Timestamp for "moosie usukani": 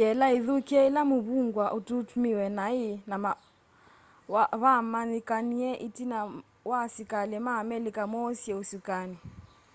8.12-9.18